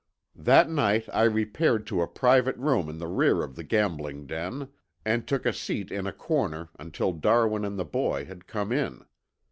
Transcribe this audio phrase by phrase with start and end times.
[0.35, 4.69] "That night I repaired to a private room in the rear of the gambling den
[5.05, 9.05] and took a seat in a corner until Darwin and the boy had come in.